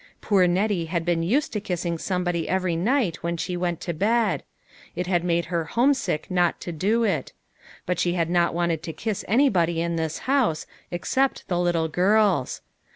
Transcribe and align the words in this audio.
Poor 0.19 0.47
Nettie 0.47 0.85
had 0.87 1.05
been 1.05 1.21
used 1.21 1.53
to 1.53 1.59
kissing 1.61 1.99
somebody 1.99 2.49
every 2.49 2.75
night 2.75 3.17
when 3.17 3.37
she 3.37 3.55
went 3.55 3.79
to 3.81 3.93
bed. 3.93 4.41
It 4.95 5.05
had 5.05 5.23
made 5.23 5.45
her 5.53 5.65
homesick 5.65 6.31
not 6.31 6.59
to 6.61 6.71
do 6.71 7.03
it. 7.03 7.33
But 7.85 7.99
she 7.99 8.13
had 8.13 8.27
not 8.27 8.55
wanted 8.55 8.81
to 8.81 8.93
kiss 8.93 9.23
anybody 9.27 9.79
in 9.79 9.97
this 9.97 10.17
house, 10.25 10.65
except 10.89 11.47
the 11.49 11.59
little 11.59 11.87
girls. 11.87 12.61